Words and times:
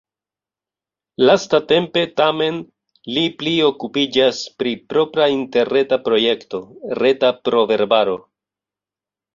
Lastatempe 1.29 2.05
tamen 2.21 2.57
li 3.17 3.27
pli 3.43 3.53
okupiĝas 3.67 4.41
pri 4.63 4.75
propra 4.95 5.31
interreta 5.37 6.03
projekto: 6.09 6.65
reta 7.05 7.35
proverbaro. 7.49 8.23